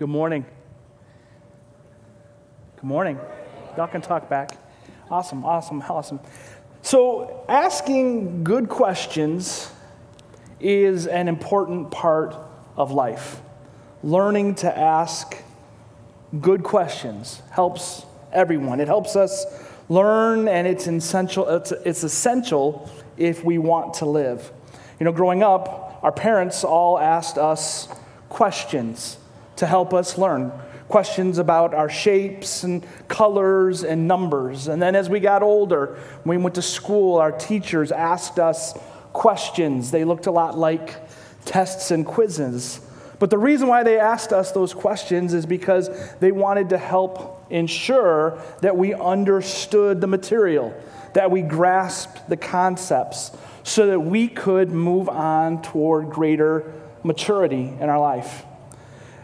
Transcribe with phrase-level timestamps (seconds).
[0.00, 0.46] Good morning.
[2.76, 3.18] Good morning.
[3.76, 4.52] Y'all can talk back.
[5.10, 6.20] Awesome, awesome, awesome.
[6.80, 9.70] So, asking good questions
[10.58, 12.34] is an important part
[12.78, 13.42] of life.
[14.02, 15.36] Learning to ask
[16.40, 18.80] good questions helps everyone.
[18.80, 19.44] It helps us
[19.90, 24.50] learn, and it's essential, it's, it's essential if we want to live.
[24.98, 27.86] You know, growing up, our parents all asked us
[28.30, 29.18] questions
[29.60, 30.50] to help us learn
[30.88, 34.68] questions about our shapes and colors and numbers.
[34.68, 38.72] And then as we got older, when we went to school, our teachers asked us
[39.12, 39.90] questions.
[39.90, 40.96] They looked a lot like
[41.44, 42.80] tests and quizzes.
[43.18, 45.90] But the reason why they asked us those questions is because
[46.20, 50.74] they wanted to help ensure that we understood the material,
[51.12, 53.30] that we grasped the concepts,
[53.62, 56.72] so that we could move on toward greater
[57.04, 58.46] maturity in our life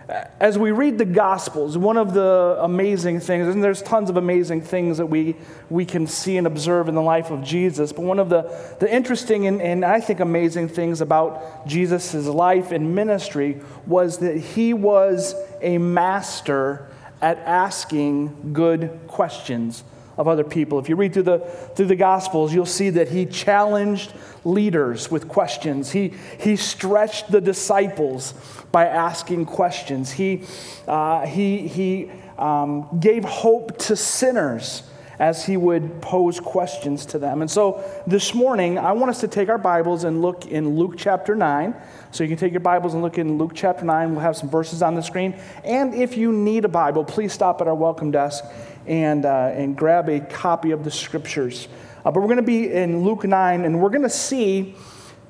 [0.08, 4.60] as we read the Gospels, one of the amazing things, and there's tons of amazing
[4.60, 5.34] things that we,
[5.68, 8.42] we can see and observe in the life of Jesus, but one of the,
[8.78, 14.36] the interesting and, and I think amazing things about Jesus' life and ministry was that
[14.36, 16.88] he was a master
[17.20, 19.82] at asking good questions
[20.16, 20.78] of other people.
[20.78, 21.38] If you read through the,
[21.74, 24.12] through the Gospels, you'll see that he challenged
[24.44, 25.90] leaders with questions.
[25.90, 28.34] He, he stretched the disciples
[28.72, 30.12] by asking questions.
[30.12, 30.44] He,
[30.86, 34.82] uh, he, he um, gave hope to sinners
[35.18, 37.40] as he would pose questions to them.
[37.40, 40.94] And so this morning, I want us to take our Bibles and look in Luke
[40.96, 41.74] chapter 9.
[42.10, 44.12] So you can take your Bibles and look in Luke chapter 9.
[44.12, 45.34] We'll have some verses on the screen.
[45.64, 48.44] And if you need a Bible, please stop at our welcome desk
[48.86, 51.68] and, uh, and grab a copy of the scriptures.
[52.04, 54.74] Uh, but we're going to be in Luke 9, and we're going to see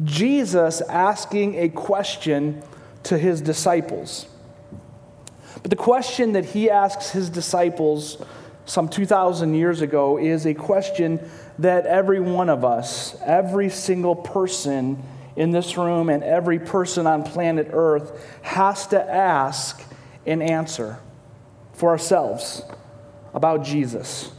[0.04, 2.62] Jesus asking a question
[3.04, 4.26] to his disciples.
[5.62, 8.22] But the question that he asks his disciples
[8.66, 11.20] some 2,000 years ago is a question
[11.58, 15.02] that every one of us, every single person
[15.36, 19.82] in this room, and every person on planet Earth has to ask
[20.26, 20.98] and answer
[21.74, 22.62] for ourselves
[23.32, 24.32] about Jesus.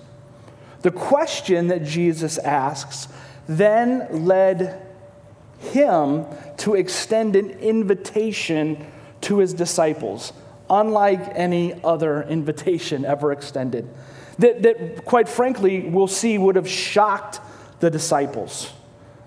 [0.82, 3.08] The question that Jesus asks
[3.48, 4.86] then led
[5.60, 6.26] him
[6.58, 8.86] to extend an invitation
[9.22, 10.34] to his disciples,
[10.70, 13.90] unlike any other invitation ever extended.
[14.40, 17.40] That, that, quite frankly, we'll see would have shocked
[17.80, 18.72] the disciples,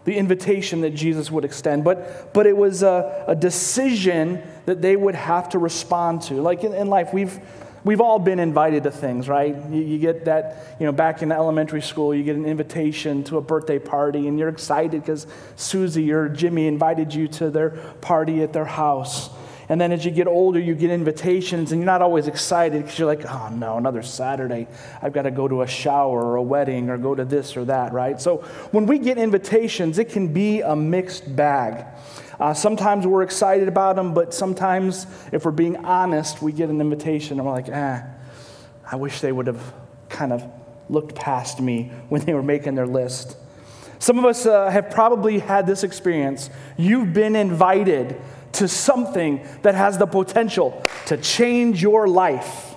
[0.05, 1.85] the invitation that Jesus would extend.
[1.85, 6.35] But, but it was a, a decision that they would have to respond to.
[6.35, 7.41] Like in, in life, we've
[7.83, 9.57] We've all been invited to things, right?
[9.71, 13.39] You, you, get that, you know, back in elementary school, you get an invitation to
[13.39, 15.27] a birthday party, and you're excited because
[15.57, 19.31] Susie or Jimmy invited you to their party at their house.
[19.71, 22.99] And then as you get older, you get invitations, and you're not always excited because
[22.99, 24.67] you're like, oh no, another Saturday.
[25.01, 27.65] I've got to go to a shower or a wedding or go to this or
[27.67, 28.21] that, right?
[28.21, 28.39] So
[28.73, 31.87] when we get invitations, it can be a mixed bag.
[32.41, 36.81] Uh, sometimes we're excited about them, but sometimes, if we're being honest, we get an
[36.81, 38.03] invitation and we're like, ah,
[38.91, 39.73] I wish they would have
[40.09, 40.45] kind of
[40.89, 43.37] looked past me when they were making their list.
[44.01, 46.51] Some of us uh, have probably had this experience.
[46.77, 48.21] You've been invited
[48.53, 52.75] to something that has the potential to change your life.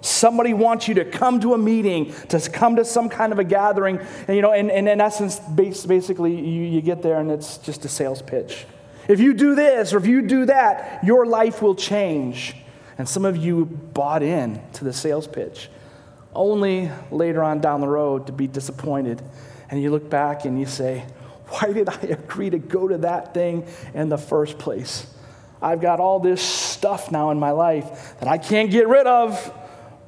[0.00, 3.44] Somebody wants you to come to a meeting, to come to some kind of a
[3.44, 3.98] gathering,
[4.28, 7.86] and you know, and, and in essence, basically, you, you get there and it's just
[7.86, 8.66] a sales pitch.
[9.08, 12.54] If you do this or if you do that, your life will change.
[12.98, 15.68] And some of you bought in to the sales pitch,
[16.34, 19.22] only later on down the road to be disappointed.
[19.70, 21.04] And you look back and you say,
[21.48, 25.06] Why did I agree to go to that thing in the first place?
[25.64, 29.52] I've got all this stuff now in my life that I can't get rid of,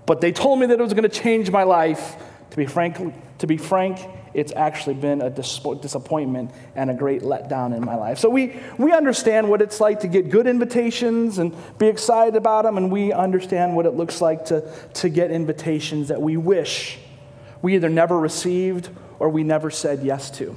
[0.04, 2.16] but they told me that it was going to change my life.
[2.50, 3.98] To be frank, to be frank,
[4.34, 8.18] it's actually been a dis- disappointment and a great letdown in my life.
[8.18, 12.64] So we, we understand what it's like to get good invitations and be excited about
[12.64, 16.98] them, and we understand what it looks like to, to get invitations that we wish
[17.62, 20.56] we either never received or we never said yes to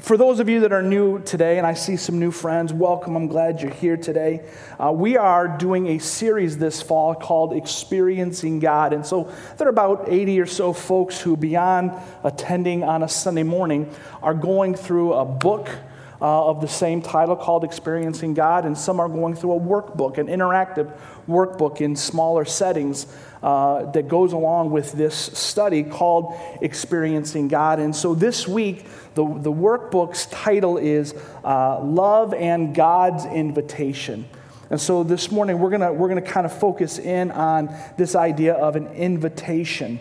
[0.00, 3.16] for those of you that are new today, and I see some new friends, welcome.
[3.16, 4.46] I'm glad you're here today.
[4.78, 8.92] Uh, we are doing a series this fall called Experiencing God.
[8.92, 11.92] And so there are about 80 or so folks who, beyond
[12.24, 13.90] attending on a Sunday morning,
[14.22, 15.70] are going through a book.
[16.18, 20.16] Uh, of the same title called Experiencing God, and some are going through a workbook,
[20.16, 20.90] an interactive
[21.28, 23.06] workbook in smaller settings
[23.42, 27.80] uh, that goes along with this study called Experiencing God.
[27.80, 31.14] And so this week, the, the workbook's title is
[31.44, 34.26] uh, Love and God's Invitation.
[34.70, 37.72] And so this morning, we're going to we're going to kind of focus in on
[37.96, 40.00] this idea of an invitation.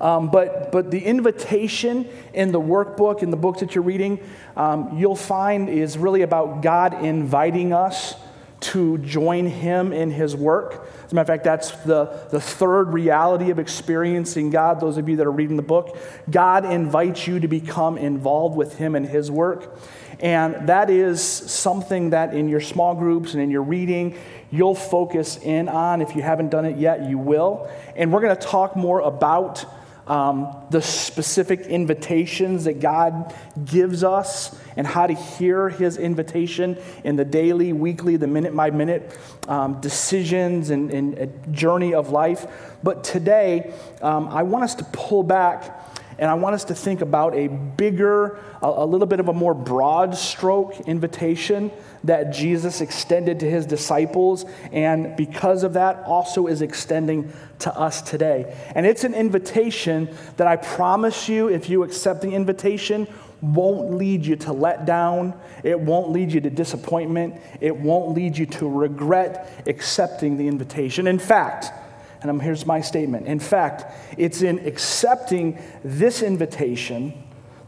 [0.00, 4.20] Um, but, but the invitation in the workbook, in the books that you're reading,
[4.56, 8.14] um, you'll find is really about God inviting us
[8.60, 10.88] to join Him in His work.
[11.04, 14.80] As a matter of fact, that's the, the third reality of experiencing God.
[14.80, 15.96] Those of you that are reading the book,
[16.30, 19.78] God invites you to become involved with Him in His work.
[20.20, 24.18] And that is something that in your small groups and in your reading,
[24.50, 26.02] you'll focus in on.
[26.02, 27.70] If you haven't done it yet, you will.
[27.96, 29.64] And we're going to talk more about
[30.10, 33.32] um, the specific invitations that God
[33.64, 38.70] gives us and how to hear His invitation in the daily, weekly, the minute by
[38.70, 39.16] minute
[39.46, 42.44] um, decisions and, and, journey of life.
[42.82, 43.72] But today,
[44.02, 47.48] um, I want us to pull back and I want us to think about a
[47.48, 51.72] bigger, a, little bit of a more broad stroke invitation
[52.04, 58.02] that Jesus extended to his disciples, and because of that, also is extending to us
[58.02, 58.54] today.
[58.74, 63.08] And it's an invitation that I promise you, if you accept the invitation,
[63.40, 65.32] won't lead you to let down.
[65.62, 67.40] It won't lead you to disappointment.
[67.62, 71.06] It won't lead you to regret accepting the invitation.
[71.06, 71.72] In fact,
[72.22, 73.26] and here's my statement.
[73.26, 73.84] In fact,
[74.18, 77.14] it's in accepting this invitation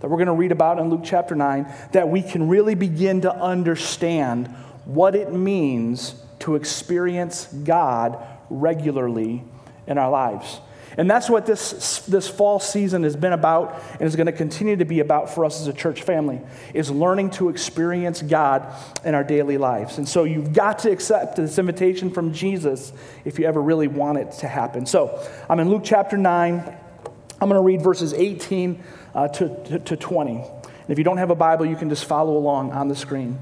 [0.00, 3.20] that we're going to read about in Luke chapter 9 that we can really begin
[3.22, 4.48] to understand
[4.84, 8.18] what it means to experience God
[8.50, 9.44] regularly
[9.86, 10.60] in our lives.
[10.98, 14.76] And that's what this, this fall season has been about and is going to continue
[14.76, 16.40] to be about for us as a church family
[16.74, 18.66] is learning to experience God
[19.04, 19.98] in our daily lives.
[19.98, 22.92] And so you've got to accept this invitation from Jesus
[23.24, 24.84] if you ever really want it to happen.
[24.84, 26.58] So I'm in Luke chapter 9.
[27.40, 28.82] I'm going to read verses 18
[29.14, 30.32] uh, to, to, to 20.
[30.32, 33.38] And if you don't have a Bible, you can just follow along on the screen.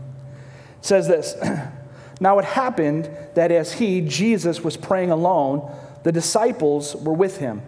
[0.79, 1.35] It says this
[2.21, 7.63] Now it happened that as he, Jesus, was praying alone, the disciples were with him.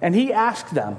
[0.00, 0.98] And he asked them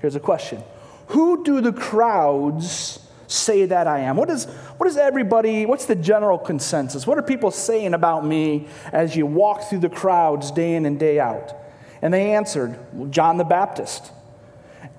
[0.00, 0.62] here's a question
[1.08, 4.16] Who do the crowds say that I am?
[4.16, 4.46] What is,
[4.76, 7.06] what is everybody, what's the general consensus?
[7.06, 10.98] What are people saying about me as you walk through the crowds day in and
[10.98, 11.54] day out?
[12.02, 14.10] And they answered, well, John the Baptist.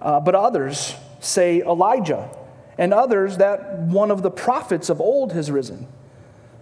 [0.01, 2.29] Uh, but others say Elijah,
[2.77, 5.87] and others that one of the prophets of old has risen.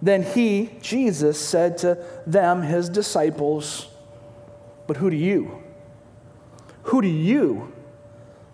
[0.02, 3.86] Then he, Jesus, said to them, his disciples,
[4.90, 5.62] but who do you?
[6.82, 7.72] Who do you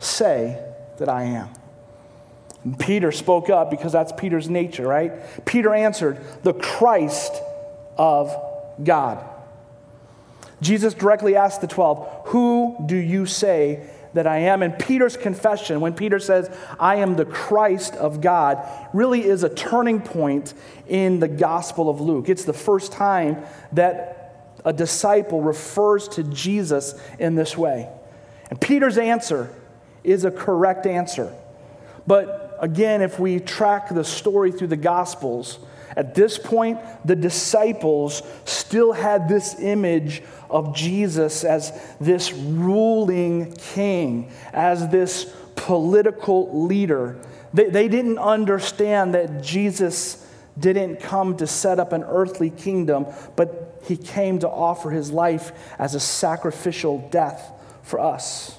[0.01, 0.63] say
[0.99, 1.49] that I am?
[2.63, 5.13] And Peter spoke up because that's Peter's nature, right?
[5.47, 7.33] Peter answered, The Christ
[7.97, 8.37] of
[8.85, 9.25] God.
[10.61, 14.63] Jesus directly asked the 12, Who do you say that I am?
[14.63, 18.63] And Peter's confession, when Peter says, I am the Christ of God,
[18.93, 20.53] really is a turning point
[20.87, 22.29] in the Gospel of Luke.
[22.29, 23.43] It's the first time
[23.73, 24.16] that
[24.67, 27.89] a disciple refers to Jesus in this way.
[28.51, 29.55] And Peter's answer
[30.05, 31.33] is a correct answer.
[32.07, 35.61] But again, if we track the story through the Gospels,
[35.97, 44.31] at this point, the disciples still had this image of Jesus as this ruling king,
[44.53, 47.19] as this political leader.
[47.55, 50.27] They, they didn't understand that Jesus
[50.59, 55.53] didn't come to set up an earthly kingdom, but he came to offer his life
[55.79, 58.59] as a sacrificial death for us.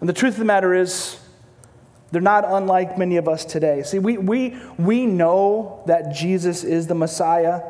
[0.00, 1.18] And the truth of the matter is,
[2.10, 3.82] they're not unlike many of us today.
[3.82, 7.62] See, we, we, we know that Jesus is the Messiah,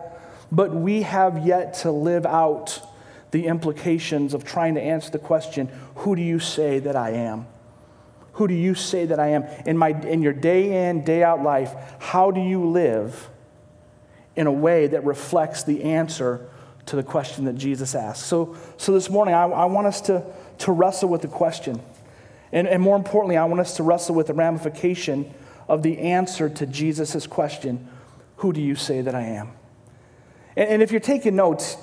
[0.50, 2.80] but we have yet to live out
[3.32, 7.46] the implications of trying to answer the question who do you say that I am?
[8.34, 9.44] Who do you say that I am?
[9.66, 13.28] In, my, in your day in, day out life, how do you live
[14.36, 16.48] in a way that reflects the answer
[16.86, 18.26] to the question that Jesus asked.
[18.26, 20.24] So, so this morning, I, I want us to,
[20.58, 21.80] to wrestle with the question.
[22.52, 25.32] And, and more importantly, I want us to wrestle with the ramification
[25.68, 27.88] of the answer to Jesus' question
[28.36, 29.52] Who do you say that I am?
[30.56, 31.76] And, and if you're taking notes,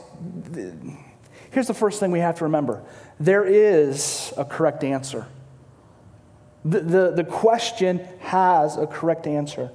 [1.52, 2.84] here's the first thing we have to remember
[3.20, 5.28] there is a correct answer.
[6.66, 9.72] The, the, the question has a correct answer.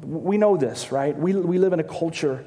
[0.00, 1.16] We know this, right?
[1.16, 2.44] We, we live in a culture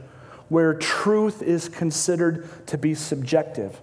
[0.49, 3.79] where truth is considered to be subjective.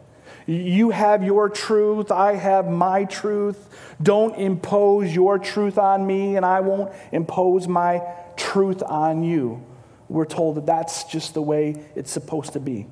[0.46, 3.68] You have your truth, I have my truth.
[4.02, 8.02] Don't impose your truth on me, and I won't impose my
[8.36, 9.64] truth on you.
[10.08, 12.86] We're told that that's just the way it's supposed to be.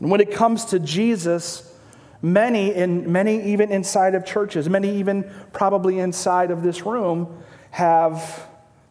[0.00, 1.74] And when it comes to Jesus,
[2.22, 8.47] many, in, many even inside of churches, many even probably inside of this room, have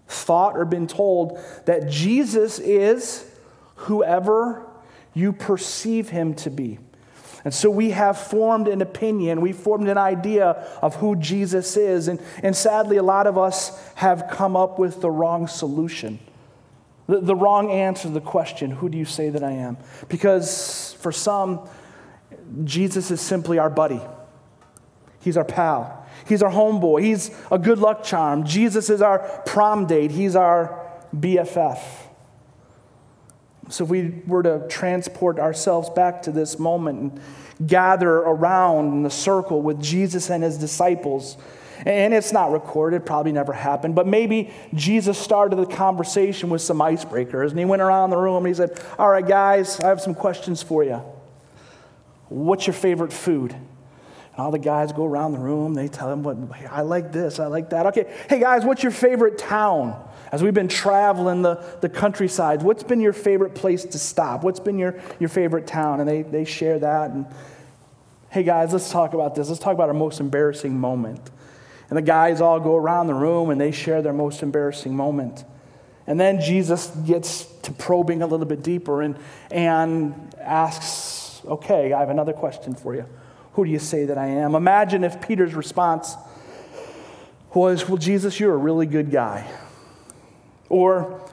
[0.08, 3.30] thought or been told that Jesus is
[3.76, 4.66] whoever
[5.14, 6.80] you perceive him to be.
[7.44, 12.08] And so we have formed an opinion, we formed an idea of who Jesus is.
[12.08, 16.20] And, and sadly, a lot of us have come up with the wrong solution,
[17.08, 19.78] the, the wrong answer to the question, Who do you say that I am?
[20.10, 21.70] Because for some,
[22.64, 24.02] Jesus is simply our buddy,
[25.22, 28.46] He's our pal, He's our homeboy, He's a good luck charm.
[28.46, 31.80] Jesus is our prom date, He's our BFF.
[33.70, 39.04] So, if we were to transport ourselves back to this moment and gather around in
[39.04, 41.38] the circle with Jesus and his disciples,
[41.86, 46.80] and it's not recorded, probably never happened, but maybe Jesus started the conversation with some
[46.80, 50.02] icebreakers and he went around the room and he said, All right, guys, I have
[50.02, 51.02] some questions for you.
[52.30, 53.56] What's your favorite food?
[54.38, 56.38] And all the guys go around the room, they tell him what
[56.70, 57.88] I like this, I like that.
[57.88, 60.00] Okay, hey guys, what's your favorite town?
[60.32, 64.44] As we've been traveling the, the countryside, what's been your favorite place to stop?
[64.44, 66.02] What's been your, your favorite town?
[66.02, 67.10] And they, they share that.
[67.10, 67.26] And
[68.30, 69.50] hey, guys, let's talk about this.
[69.50, 71.32] Let's talk about our most embarrassing moment.
[71.90, 75.46] And the guys all go around the room and they share their most embarrassing moment.
[76.06, 79.18] And then Jesus gets to probing a little bit deeper and,
[79.50, 83.06] and asks, okay, I have another question for you.
[83.58, 84.54] Who do you say that I am?
[84.54, 86.16] Imagine if Peter's response
[87.56, 89.50] was, well, Jesus, you're a really good guy.
[90.70, 91.28] Or,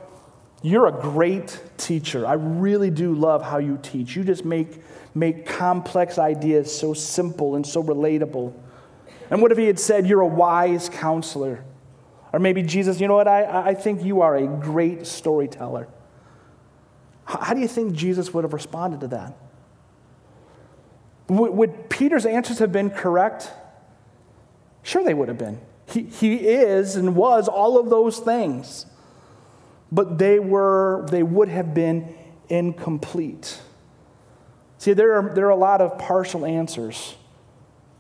[0.63, 2.27] you're a great teacher.
[2.27, 4.17] I really do love how you teach.
[4.17, 4.81] You just make,
[5.15, 8.55] make complex ideas so simple and so relatable.
[9.29, 11.63] And what if he had said, You're a wise counselor?
[12.33, 13.29] Or maybe, Jesus, you know what?
[13.29, 15.89] I, I think you are a great storyteller.
[17.27, 19.37] How, how do you think Jesus would have responded to that?
[21.29, 23.51] Would, Peter's answers have been correct?
[24.83, 25.61] Sure, they would have been.
[25.87, 28.87] He, he is and was all of those things
[29.95, 32.15] but they were they would have been
[32.49, 33.61] incomplete.
[34.79, 37.15] See, there are, there are a lot of partial answers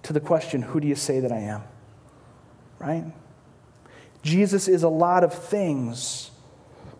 [0.02, 1.62] to the question, who do you say that I am?
[2.78, 3.04] Right?
[4.23, 6.31] Jesus is a lot of things,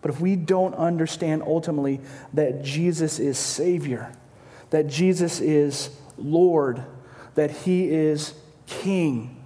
[0.01, 1.99] but if we don't understand ultimately
[2.33, 4.11] that Jesus is Savior,
[4.69, 6.83] that Jesus is Lord,
[7.35, 8.33] that He is
[8.67, 9.43] King,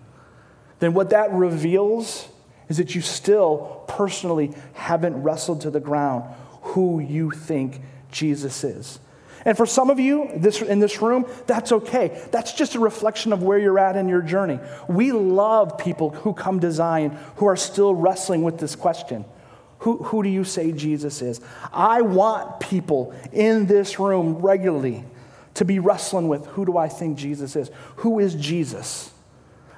[0.80, 2.28] then what that reveals
[2.70, 6.24] is that you still personally haven't wrestled to the ground
[6.62, 9.00] who you think Jesus is.
[9.46, 12.22] And for some of you this, in this room, that's okay.
[12.32, 14.60] That's just a reflection of where you're at in your journey.
[14.88, 19.26] We love people who come to Zion who are still wrestling with this question
[19.80, 21.40] Who, who do you say Jesus is?
[21.72, 25.06] I want people in this room regularly
[25.56, 27.72] to be wrestling with who do I think Jesus is?
[27.98, 29.12] Who is Jesus?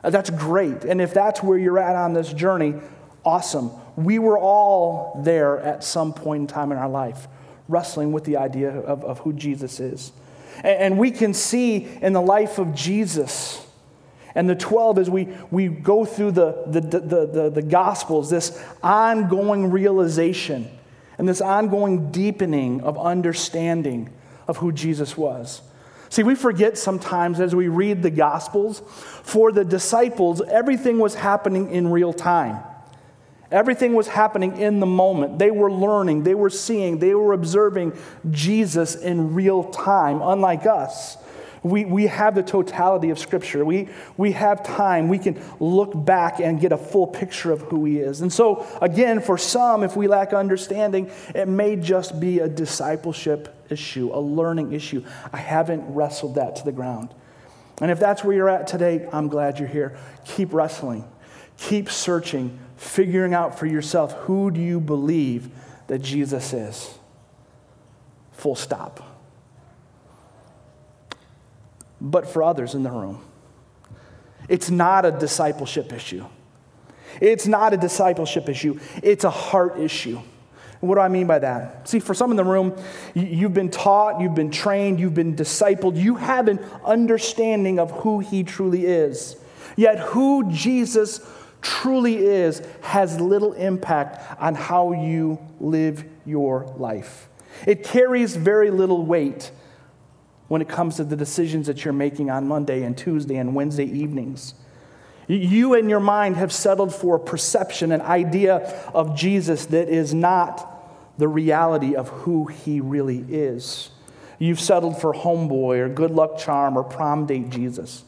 [0.03, 0.83] Uh, that's great.
[0.83, 2.75] And if that's where you're at on this journey,
[3.23, 3.71] awesome.
[3.95, 7.27] We were all there at some point in time in our life,
[7.67, 10.11] wrestling with the idea of, of who Jesus is.
[10.57, 13.65] And, and we can see in the life of Jesus
[14.33, 18.63] and the 12 as we, we go through the, the, the, the, the Gospels, this
[18.81, 20.69] ongoing realization
[21.17, 24.09] and this ongoing deepening of understanding
[24.47, 25.61] of who Jesus was.
[26.09, 28.81] See, we forget sometimes as we read the Gospels,
[29.23, 32.61] for the disciples, everything was happening in real time.
[33.49, 35.39] Everything was happening in the moment.
[35.39, 37.93] They were learning, they were seeing, they were observing
[38.29, 41.17] Jesus in real time, unlike us.
[41.63, 43.63] We, we have the totality of Scripture.
[43.63, 45.09] We, we have time.
[45.09, 48.21] We can look back and get a full picture of who He is.
[48.21, 53.55] And so, again, for some, if we lack understanding, it may just be a discipleship
[53.69, 55.05] issue, a learning issue.
[55.31, 57.13] I haven't wrestled that to the ground.
[57.79, 59.97] And if that's where you're at today, I'm glad you're here.
[60.25, 61.07] Keep wrestling,
[61.57, 65.49] keep searching, figuring out for yourself who do you believe
[65.87, 66.91] that Jesus is.
[68.31, 69.10] Full stop
[72.01, 73.23] but for others in the room.
[74.49, 76.25] It's not a discipleship issue.
[77.21, 80.19] It's not a discipleship issue, it's a heart issue.
[80.79, 81.87] What do I mean by that?
[81.87, 82.75] See, for some in the room,
[83.13, 88.19] you've been taught, you've been trained, you've been discipled, you have an understanding of who
[88.19, 89.35] He truly is.
[89.75, 91.21] Yet, who Jesus
[91.61, 97.29] truly is has little impact on how you live your life.
[97.67, 99.51] It carries very little weight
[100.51, 103.85] when it comes to the decisions that you're making on Monday and Tuesday and Wednesday
[103.85, 104.53] evenings.
[105.25, 108.57] You and your mind have settled for a perception, an idea
[108.93, 113.91] of Jesus that is not the reality of who he really is.
[114.39, 118.03] You've settled for homeboy or good luck charm or prom date Jesus.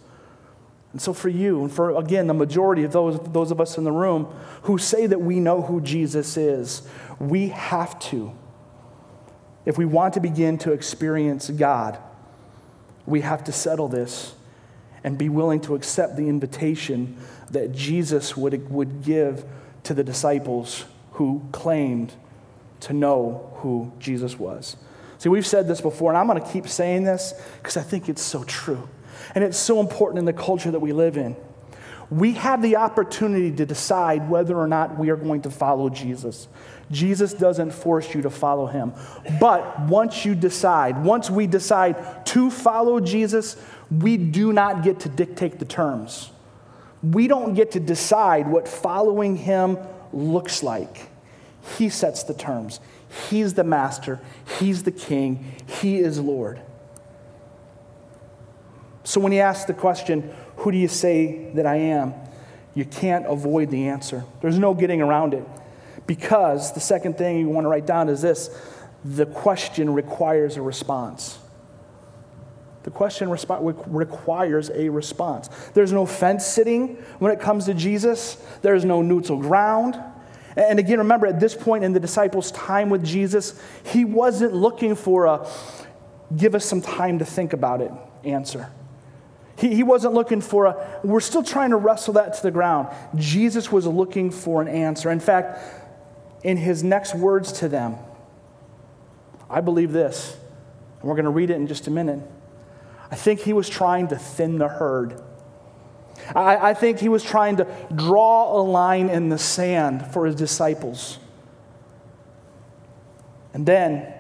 [0.92, 3.86] And so, for you, and for again, the majority of those, those of us in
[3.86, 4.26] the room
[4.64, 6.86] who say that we know who Jesus is,
[7.20, 8.34] we have to.
[9.66, 12.00] If we want to begin to experience God,
[13.06, 14.34] we have to settle this
[15.04, 17.18] and be willing to accept the invitation
[17.52, 19.46] that Jesus would, would give
[19.84, 22.14] to the disciples who claimed
[22.82, 24.78] to know who Jesus was.
[25.18, 28.10] See, we've said this before, and I'm going to keep saying this because I think
[28.10, 28.90] it's so true.
[29.36, 31.36] And it's so important in the culture that we live in.
[32.10, 36.48] We have the opportunity to decide whether or not we are going to follow Jesus.
[36.92, 38.94] Jesus doesn't force you to follow him.
[39.40, 43.58] But once you decide, once we decide to follow Jesus,
[43.90, 46.32] we do not get to dictate the terms.
[47.02, 49.78] We don't get to decide what following him
[50.12, 51.10] looks like.
[51.78, 52.80] He sets the terms.
[53.30, 54.20] He's the master,
[54.60, 56.60] he's the king, he is Lord.
[59.04, 62.16] So when he asks the question, Who do you say that I am?
[62.76, 64.26] you can't avoid the answer.
[64.42, 65.46] There's no getting around it.
[66.08, 68.50] Because the second thing you want to write down is this
[69.06, 71.40] the question requires a response.
[72.84, 75.50] The question resp- requires a response.
[75.74, 79.98] There's no fence sitting when it comes to Jesus, there's no neutral ground.
[80.56, 84.96] And again, remember at this point in the disciples' time with Jesus, he wasn't looking
[84.96, 85.48] for a
[86.36, 87.92] give us some time to think about it
[88.24, 88.70] answer.
[89.58, 92.90] He, he wasn't looking for a, we're still trying to wrestle that to the ground.
[93.16, 95.12] Jesus was looking for an answer.
[95.12, 95.60] In fact,
[96.44, 97.98] in his next words to them,
[99.50, 100.38] I believe this,
[101.00, 102.20] and we're going to read it in just a minute.
[103.12, 105.22] I think he was trying to thin the herd.
[106.36, 110.36] I, I think he was trying to draw a line in the sand for his
[110.36, 111.20] disciples.
[113.54, 114.14] And then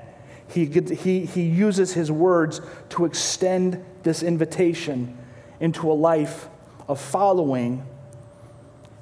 [0.47, 5.17] he, he, he uses his words to extend this invitation
[5.59, 6.47] into a life
[6.87, 7.85] of following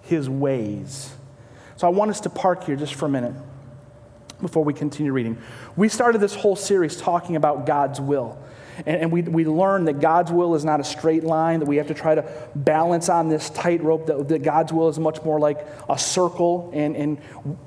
[0.01, 1.13] his ways.
[1.81, 3.33] So I want us to park here just for a minute
[4.39, 5.39] before we continue reading.
[5.75, 8.37] We started this whole series talking about God's will.
[8.85, 11.77] And, and we, we learned that God's will is not a straight line, that we
[11.77, 15.39] have to try to balance on this tightrope, that, that God's will is much more
[15.39, 17.17] like a circle, and, and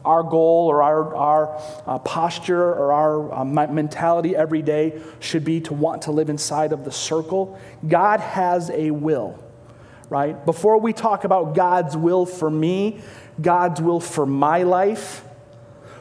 [0.05, 5.61] our goal or our, our uh, posture or our uh, mentality every day should be
[5.63, 7.59] to want to live inside of the circle.
[7.89, 9.43] God has a will,
[10.09, 10.47] right?
[10.47, 13.01] Before we talk about God's will for me,
[13.41, 15.25] God's will for my life,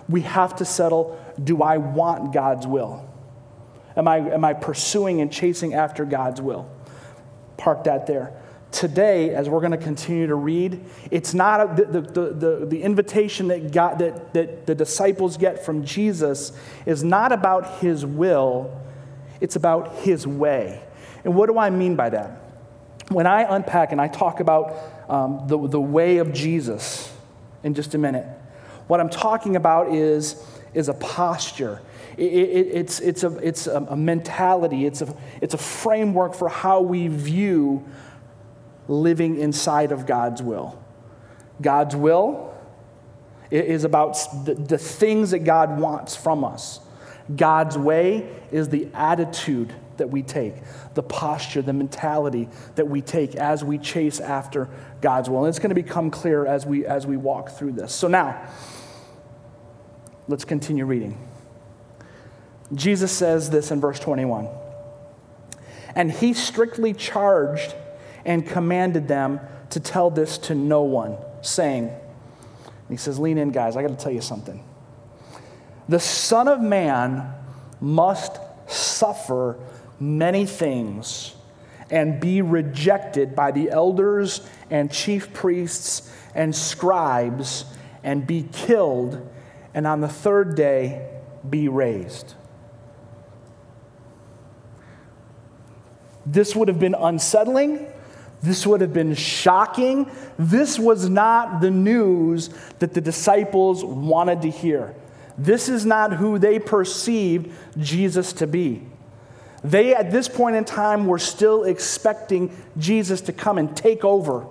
[0.07, 3.09] we have to settle do I want God's will?
[3.95, 6.69] Am I, am I pursuing and chasing after God's will?
[7.57, 8.33] Park that there.
[8.71, 12.81] Today, as we're going to continue to read, it's not a, the, the, the, the
[12.81, 16.51] invitation that, God, that, that the disciples get from Jesus
[16.87, 18.81] is not about his will,
[19.39, 20.83] it's about his way.
[21.23, 22.41] And what do I mean by that?
[23.09, 24.75] When I unpack and I talk about
[25.07, 27.12] um, the, the way of Jesus
[27.63, 28.25] in just a minute,
[28.87, 31.81] what I'm talking about is, is a posture
[32.17, 36.81] it, it, it's, it's, a, it's a mentality, it's a, it's a framework for how
[36.81, 37.85] we view
[38.87, 40.79] living inside of God's will.
[41.61, 42.53] God's will
[43.49, 46.79] is about the, the things that God wants from us.
[47.35, 50.55] God's way is the attitude that we take,
[50.95, 54.69] the posture, the mentality that we take as we chase after
[55.03, 55.45] God's will.
[55.45, 57.93] And it's going to become clear as we, as we walk through this.
[57.93, 58.41] So now,
[60.27, 61.17] let's continue reading.
[62.73, 64.47] Jesus says this in verse 21.
[65.95, 67.75] And he strictly charged
[68.25, 71.91] and commanded them to tell this to no one, saying,
[72.89, 74.63] he says, Lean in, guys, I got to tell you something.
[75.89, 77.33] The Son of Man
[77.81, 79.59] must suffer
[79.99, 81.35] many things
[81.93, 87.65] and be rejected by the elders and chief priests and scribes
[88.03, 89.29] and be killed,
[89.75, 91.07] and on the third day
[91.47, 92.33] be raised.
[96.25, 97.85] This would have been unsettling.
[98.41, 100.09] This would have been shocking.
[100.39, 104.95] This was not the news that the disciples wanted to hear.
[105.37, 108.87] This is not who they perceived Jesus to be.
[109.63, 114.45] They, at this point in time, were still expecting Jesus to come and take over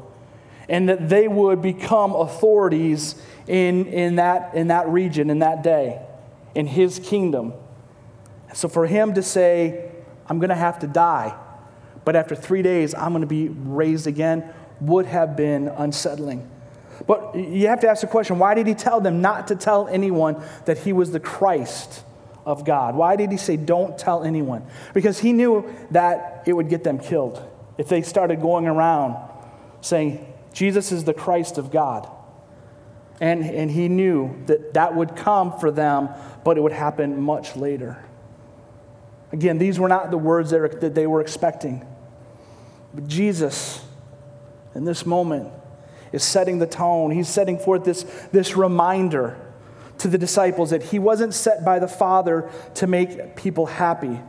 [0.69, 6.01] and that they would become authorities in, in, that, in that region, in that day,
[6.55, 7.53] in his kingdom.
[8.55, 9.91] So for him to say,
[10.27, 11.37] I'm going to have to die,
[12.05, 14.49] but after three days, I'm going to be raised again,
[14.81, 16.49] would have been unsettling.
[17.07, 19.89] But you have to ask the question why did he tell them not to tell
[19.89, 22.05] anyone that he was the Christ
[22.45, 22.95] of God?
[22.95, 24.67] Why did he say, don't tell anyone?
[24.95, 27.43] Because he knew that it would get them killed
[27.79, 29.17] if they started going around
[29.81, 32.11] saying, Jesus is the Christ of God.
[33.21, 36.09] And, and he knew that that would come for them,
[36.45, 38.05] but it would happen much later.
[39.33, 41.87] Again, these were not the words that they were expecting.
[42.95, 43.83] But Jesus,
[44.75, 45.51] in this moment,
[46.13, 47.11] is setting the tone.
[47.11, 48.03] He's setting forth this,
[48.33, 49.39] this reminder
[50.03, 54.21] to the disciples that he wasn't set by the Father to make people happy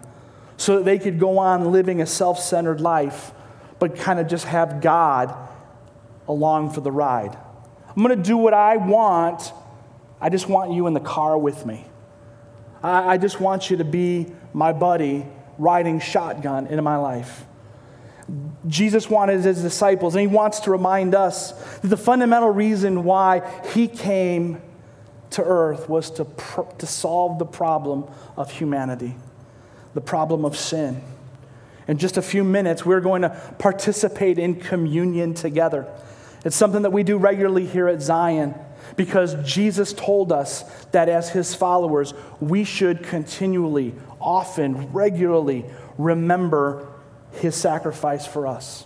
[0.55, 3.31] so that they could go on living a self centered life,
[3.79, 5.35] but kind of just have God
[6.27, 7.35] along for the ride.
[7.89, 9.51] I'm going to do what I want.
[10.21, 11.85] I just want you in the car with me.
[12.83, 15.25] I, I just want you to be my buddy
[15.57, 17.45] riding shotgun into my life.
[18.67, 23.41] Jesus wanted his disciples, and he wants to remind us that the fundamental reason why
[23.73, 24.61] he came
[25.33, 28.05] to earth was to, pr- to solve the problem
[28.37, 29.15] of humanity,
[29.93, 31.01] the problem of sin.
[31.87, 35.87] In just a few minutes, we're going to participate in communion together.
[36.45, 38.55] It's something that we do regularly here at Zion
[38.95, 45.65] because Jesus told us that as his followers, we should continually, often, regularly
[45.97, 46.87] remember
[47.33, 48.85] his sacrifice for us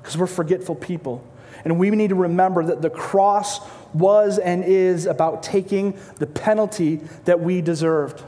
[0.00, 1.24] because we're forgetful people.
[1.64, 3.60] And we need to remember that the cross
[3.98, 8.22] was and is about taking the penalty that we deserved.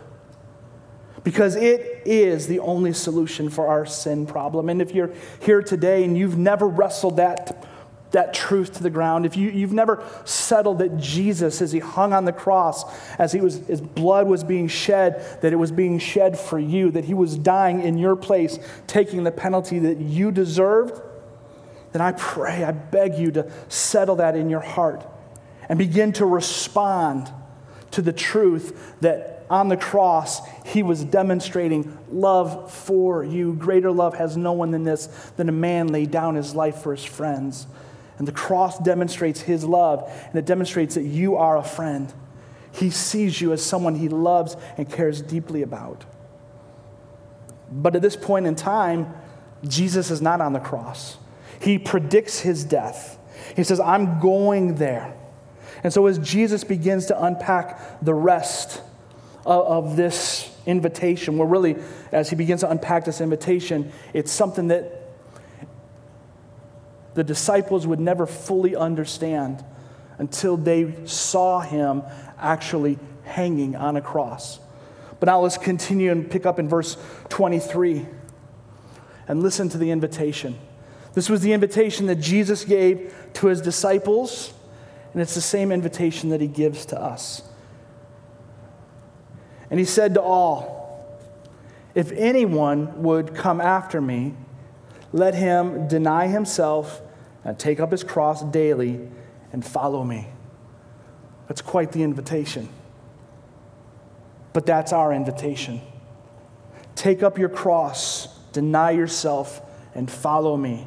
[1.25, 4.69] Because it is the only solution for our sin problem.
[4.69, 7.67] And if you're here today and you've never wrestled that,
[8.13, 12.13] that truth to the ground, if you, you've never settled that Jesus, as he hung
[12.13, 12.85] on the cross,
[13.19, 16.91] as he was, his blood was being shed, that it was being shed for you,
[16.93, 21.03] that he was dying in your place, taking the penalty that you deserved,
[21.93, 25.07] then I pray, I beg you to settle that in your heart
[25.69, 27.31] and begin to respond
[27.91, 33.55] to the truth that on the cross, he was demonstrating love for you.
[33.55, 36.95] Greater love has no one than this, than a man lay down his life for
[36.95, 37.67] his friends.
[38.19, 42.13] And the cross demonstrates his love, and it demonstrates that you are a friend.
[42.73, 46.05] He sees you as someone he loves and cares deeply about.
[47.71, 49.15] But at this point in time,
[49.67, 51.17] Jesus is not on the cross.
[51.61, 53.19] He predicts his death.
[53.57, 55.15] He says, I'm going there.
[55.85, 58.83] And so, as Jesus begins to unpack the rest
[59.47, 61.77] of, of this invitation, where really,
[62.13, 64.99] as he begins to unpack this invitation, it's something that
[67.15, 69.65] the disciples would never fully understand
[70.19, 72.03] until they saw him
[72.39, 74.61] actually hanging on a cross.
[75.21, 76.97] But now let's continue and pick up in verse
[77.29, 78.07] 23
[79.27, 80.59] and listen to the invitation.
[81.15, 84.53] This was the invitation that Jesus gave to his disciples
[85.19, 87.43] and it's the same invitation that he gives to us.
[89.69, 91.13] And he said to all,
[91.93, 94.35] If anyone would come after me,
[95.13, 97.03] let him deny himself
[97.43, 99.09] and take up his cross daily
[99.53, 100.29] and follow me.
[101.49, 102.69] That's quite the invitation.
[104.53, 105.81] But that's our invitation.
[106.95, 109.63] Take up your cross, deny yourself,
[109.97, 110.87] and follow me.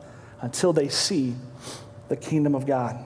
[0.41, 1.35] until they see
[2.09, 2.97] the kingdom of God.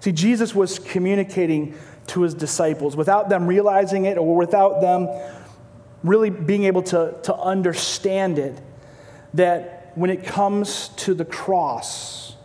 [0.00, 1.74] See, Jesus was communicating
[2.08, 5.08] to his disciples without them realizing it or without them
[6.04, 8.60] really being able to, to understand it
[9.34, 12.36] that when it comes to the cross,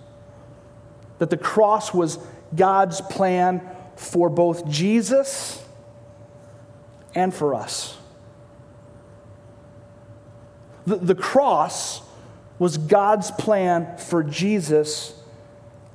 [1.19, 2.17] that the cross was
[2.55, 3.61] God's plan
[3.95, 5.63] for both Jesus
[7.13, 7.97] and for us.
[10.85, 12.01] The, the cross
[12.59, 15.19] was God's plan for Jesus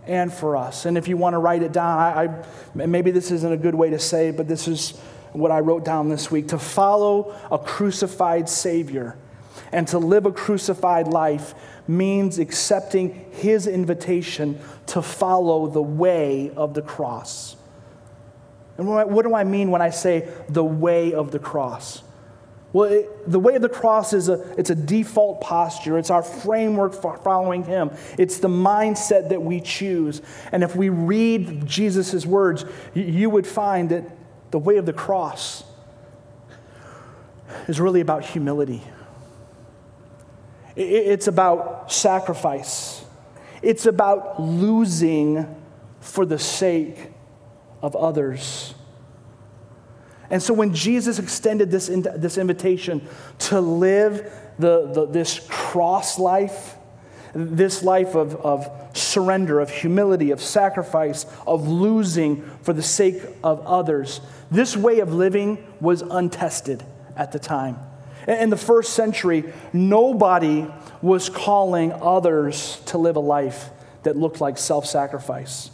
[0.06, 0.86] and for us.
[0.86, 3.74] And if you want to write it down, I, I, maybe this isn't a good
[3.74, 4.98] way to say it, but this is
[5.32, 6.48] what I wrote down this week.
[6.48, 9.16] To follow a crucified Savior
[9.72, 11.54] and to live a crucified life
[11.86, 17.56] means accepting His invitation to follow the way of the cross.
[18.78, 22.02] And what do I mean when I say the way of the cross?
[22.72, 25.96] Well, it, the way of the cross is a, it's a default posture.
[25.98, 27.90] It's our framework for following him.
[28.18, 30.20] It's the mindset that we choose.
[30.52, 34.04] And if we read Jesus' words, you, you would find that
[34.50, 35.64] the way of the cross
[37.66, 38.82] is really about humility.
[40.76, 43.04] It's about sacrifice.
[43.62, 45.56] It's about losing
[46.00, 47.10] for the sake
[47.82, 48.74] of others.
[50.30, 53.06] And so when Jesus extended this, this invitation
[53.40, 56.76] to live the, the, this cross life,
[57.34, 63.60] this life of, of surrender, of humility, of sacrifice, of losing for the sake of
[63.66, 66.84] others, this way of living was untested
[67.16, 67.78] at the time.
[68.26, 70.66] In the first century, nobody
[71.00, 73.70] was calling others to live a life
[74.02, 75.70] that looked like self sacrifice.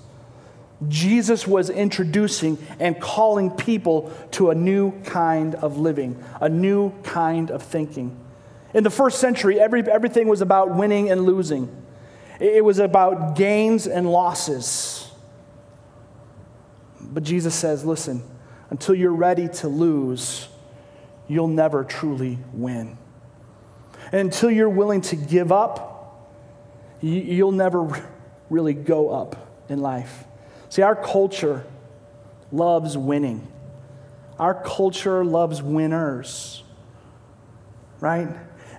[0.89, 7.51] Jesus was introducing and calling people to a new kind of living, a new kind
[7.51, 8.19] of thinking.
[8.75, 11.75] In the first century, every, everything was about winning and losing,
[12.41, 15.11] it was about gains and losses.
[17.01, 18.25] But Jesus says, listen,
[18.71, 20.49] until you're ready to lose,
[21.29, 22.99] you'll never truly win.
[24.11, 26.31] And until you're willing to give up,
[27.01, 28.05] you'll never
[28.51, 29.37] really go up
[29.69, 30.25] in life.
[30.75, 31.65] See, our culture
[32.51, 33.47] loves winning.
[34.41, 36.65] Our culture loves winners,
[38.01, 38.27] right?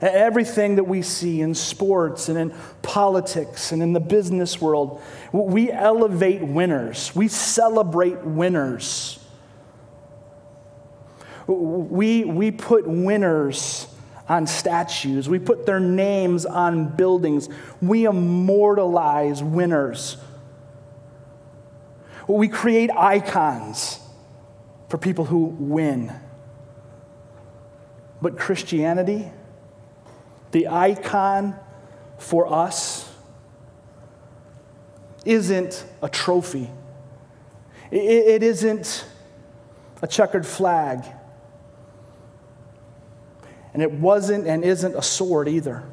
[0.02, 5.72] Everything that we see in sports and in politics and in the business world, we
[5.72, 7.16] elevate winners.
[7.16, 9.18] We celebrate winners.
[11.48, 13.88] We, we put winners
[14.28, 17.48] on statues, we put their names on buildings,
[17.82, 20.18] we immortalize winners.
[22.28, 24.00] We create icons
[24.90, 26.14] for people who win.
[28.22, 29.32] But Christianity,
[30.52, 31.56] the icon
[32.18, 33.12] for us,
[35.26, 36.70] isn't a trophy.
[37.92, 39.06] It isn't
[40.02, 41.04] a checkered flag.
[43.74, 45.84] And it wasn't and isn't a sword either.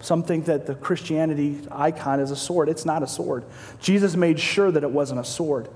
[0.00, 2.68] Some think that the Christianity icon is a sword.
[2.70, 3.44] It's not a sword.
[3.80, 5.68] Jesus made sure that it wasn't a sword.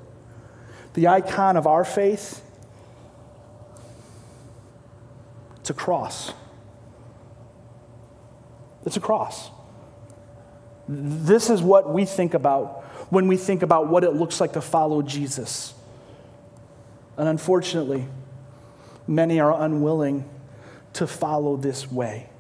[0.95, 2.43] The icon of our faith,
[5.61, 6.33] it's a cross.
[8.87, 9.51] It's a cross.
[10.89, 14.61] This is what we think about when we think about what it looks like to
[14.63, 15.75] follow Jesus.
[17.19, 18.07] And unfortunately,
[19.07, 20.29] many are unwilling
[20.95, 22.31] to follow this way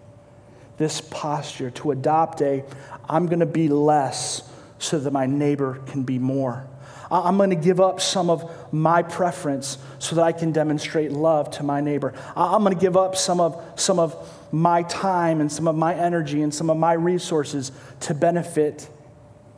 [0.77, 2.65] this posture, to adopt a
[3.09, 6.67] I'm going to be less so that my neighbor can be more.
[7.11, 11.51] I'm going to give up some of my preference so that I can demonstrate love
[11.53, 12.15] to my neighbor.
[12.35, 14.17] I'm going to give up some of, some of
[14.53, 18.89] my time and some of my energy and some of my resources to benefit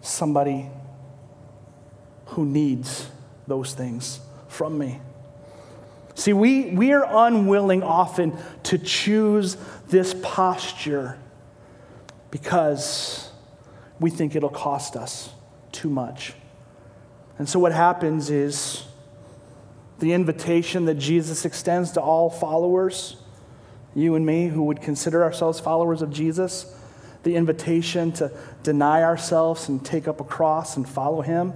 [0.03, 0.69] somebody
[2.27, 3.09] who needs
[3.47, 5.01] those things from me.
[6.15, 9.57] See, we, we are unwilling often to choose
[9.89, 11.19] this posture
[12.31, 13.31] because
[14.01, 15.31] we think it'll cost us
[15.73, 16.35] too much.
[17.39, 18.85] And so, what happens is
[19.99, 23.17] the invitation that Jesus extends to all followers,
[23.95, 26.75] you and me who would consider ourselves followers of Jesus,
[27.23, 28.31] the invitation to
[28.63, 31.53] deny ourselves and take up a cross and follow Him,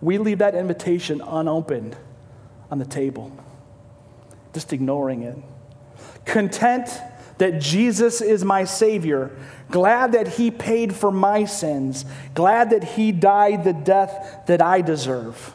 [0.00, 1.96] we leave that invitation unopened
[2.70, 3.32] on the table
[4.54, 5.36] just ignoring it.
[6.24, 6.88] Content
[7.44, 9.30] that Jesus is my Savior,
[9.70, 14.80] glad that He paid for my sins, glad that He died the death that I
[14.80, 15.54] deserve,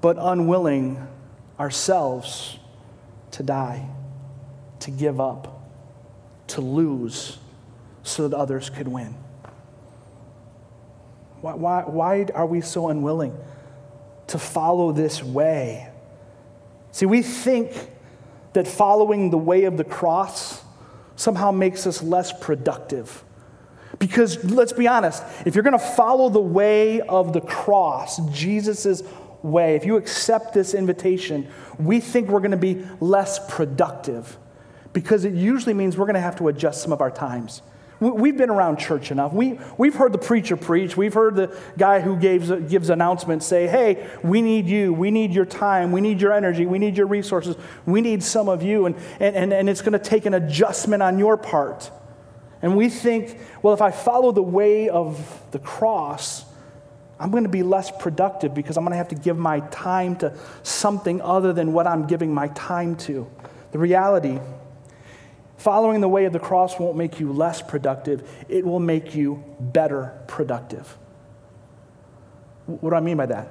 [0.00, 1.06] but unwilling
[1.60, 2.58] ourselves
[3.32, 3.86] to die,
[4.80, 5.62] to give up,
[6.46, 7.36] to lose
[8.02, 9.14] so that others could win.
[11.42, 13.36] Why, why, why are we so unwilling
[14.28, 15.90] to follow this way?
[16.92, 17.90] See, we think
[18.56, 20.62] that following the way of the cross
[21.14, 23.22] somehow makes us less productive.
[23.98, 29.02] Because let's be honest, if you're going to follow the way of the cross, Jesus'
[29.42, 31.46] way, if you accept this invitation,
[31.78, 34.38] we think we're going to be less productive
[34.94, 37.60] because it usually means we're going to have to adjust some of our times.
[37.98, 39.32] We've been around church enough.
[39.32, 40.98] We, we've heard the preacher preach.
[40.98, 44.92] We've heard the guy who gives, gives announcements say, hey, we need you.
[44.92, 45.92] We need your time.
[45.92, 46.66] We need your energy.
[46.66, 47.56] We need your resources.
[47.86, 48.84] We need some of you.
[48.84, 51.90] And, and, and it's going to take an adjustment on your part.
[52.60, 56.44] And we think, well, if I follow the way of the cross,
[57.18, 60.16] I'm going to be less productive because I'm going to have to give my time
[60.16, 63.26] to something other than what I'm giving my time to.
[63.72, 64.38] The reality
[65.66, 69.42] Following the way of the cross won't make you less productive, it will make you
[69.58, 70.96] better productive.
[72.66, 73.48] What do I mean by that?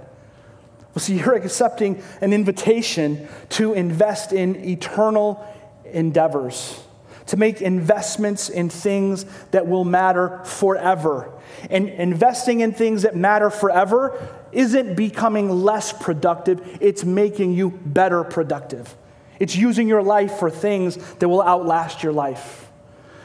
[0.94, 5.46] Well, see, you're accepting an invitation to invest in eternal
[5.84, 6.82] endeavors,
[7.26, 11.34] to make investments in things that will matter forever.
[11.70, 18.24] And investing in things that matter forever isn't becoming less productive, it's making you better
[18.24, 18.96] productive.
[19.40, 22.72] It's using your life for things that will outlast your life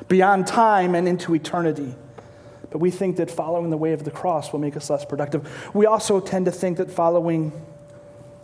[0.08, 1.94] beyond time and into eternity.
[2.70, 5.74] But we think that following the way of the cross will make us less productive.
[5.74, 7.52] We also tend to think that following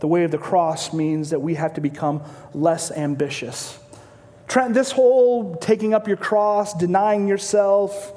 [0.00, 3.78] the way of the cross means that we have to become less ambitious.
[4.48, 8.12] Trent, this whole taking up your cross, denying yourself,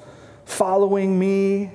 [0.45, 1.71] following me,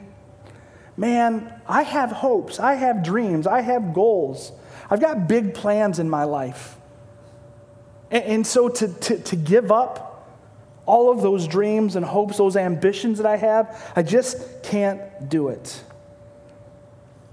[0.97, 4.53] man, I have hopes, I have dreams, I have goals.
[4.91, 6.74] I've got big plans in my life.
[8.15, 10.31] And, and so to, to, to give up
[10.87, 15.49] all of those dreams and hopes, those ambitions that I have, I just can't do
[15.49, 15.83] it.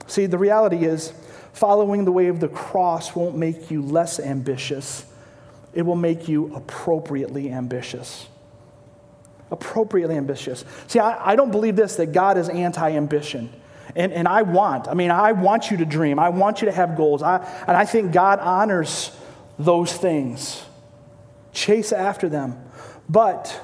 [0.07, 1.13] See, the reality is,
[1.53, 5.05] following the way of the cross won't make you less ambitious,
[5.73, 8.27] it will make you appropriately ambitious.
[9.51, 10.65] Appropriately ambitious.
[10.87, 13.53] See, I, I don't believe this that God is anti ambition.
[13.95, 16.17] And, and I want, I mean, I want you to dream.
[16.17, 17.21] I want you to have goals.
[17.21, 19.11] I, and I think God honors
[19.59, 20.63] those things.
[21.53, 22.61] Chase after them.
[23.09, 23.59] But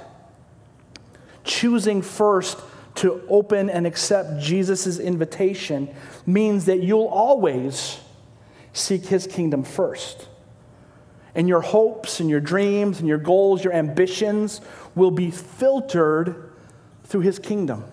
[1.43, 2.59] choosing first
[2.95, 5.93] to open and accept Jesus' invitation
[6.25, 7.99] means that you'll always
[8.73, 10.27] seek his kingdom first.
[11.35, 14.61] And your hopes and your dreams and your goals, your ambitions
[14.95, 16.51] will be filtered
[17.03, 17.85] through his kingdom.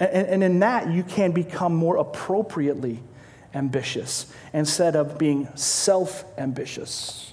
[0.00, 3.00] And, and in that, you can become more appropriately
[3.54, 7.32] ambitious instead of being self ambitious.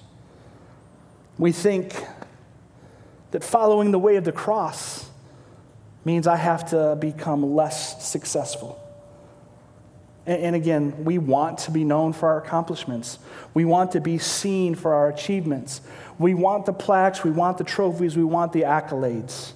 [1.37, 1.93] We think
[3.31, 5.09] that following the way of the cross
[6.03, 8.81] means I have to become less successful.
[10.25, 13.17] And, again, we want to be known for our accomplishments.
[13.53, 15.79] We want to be seen for our achievements.
[16.19, 19.53] We want the plaques, we want the trophies, we want the accolades.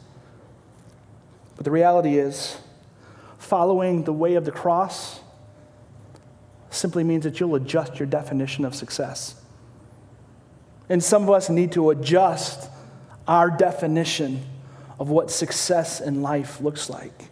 [1.57, 2.57] But the reality is,
[3.37, 5.19] following the way of the cross
[6.69, 9.40] simply means that you'll adjust your definition of success.
[10.91, 12.69] And some of us need to adjust
[13.25, 14.43] our definition
[14.99, 17.29] of what success in life looks like.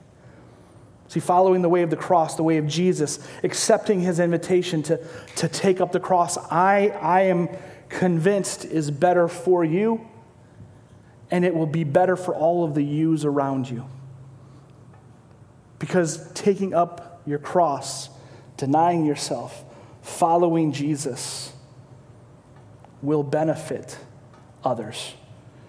[1.09, 5.05] See, following the way of the cross, the way of Jesus, accepting his invitation to,
[5.35, 7.49] to take up the cross, I, I am
[7.89, 10.07] convinced is better for you,
[11.29, 13.85] and it will be better for all of the yous around you.
[15.79, 18.07] Because taking up your cross,
[18.55, 19.65] denying yourself,
[20.01, 21.51] following Jesus
[23.01, 23.97] will benefit
[24.63, 25.13] others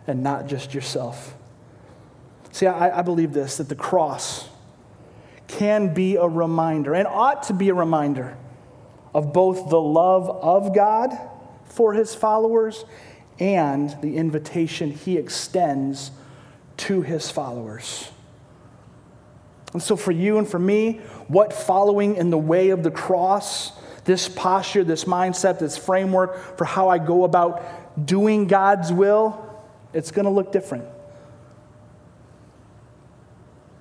[0.07, 1.35] and not just yourself.
[2.53, 4.49] See, I, I, believe this that the cross
[5.47, 8.37] can be a reminder and ought to be a reminder
[9.15, 11.17] of both the love of God
[11.65, 12.85] for his followers
[13.39, 16.11] and the invitation he extends
[16.77, 18.11] to his followers.
[19.73, 23.73] And so, for you and for me, what following in the way of the cross,
[24.05, 29.47] this posture, this mindset, this framework for how I go about doing God's will,
[29.93, 30.85] it's going to look different.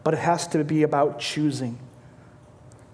[0.04, 1.80] But it has to be about choosing.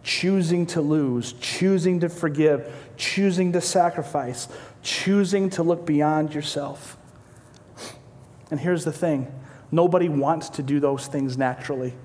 [0.04, 4.48] Choosing to lose, choosing to forgive, choosing to sacrifice,
[4.84, 6.98] choosing to look beyond yourself.
[8.52, 9.34] And here's the thing
[9.72, 11.96] nobody wants to do those things naturally.